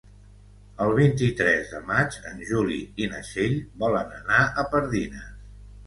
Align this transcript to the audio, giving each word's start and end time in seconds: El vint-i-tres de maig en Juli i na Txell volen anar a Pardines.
El 0.85 0.93
vint-i-tres 0.99 1.69
de 1.75 1.83
maig 1.91 2.19
en 2.31 2.43
Juli 2.53 2.81
i 3.05 3.13
na 3.15 3.23
Txell 3.29 3.57
volen 3.87 4.21
anar 4.25 4.45
a 4.65 4.69
Pardines. 4.77 5.35